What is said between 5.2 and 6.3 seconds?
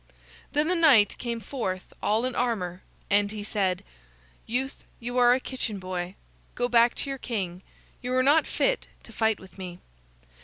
a kitchen boy.